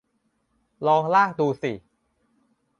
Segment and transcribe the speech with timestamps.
[0.87, 1.71] ลองลากดูสิ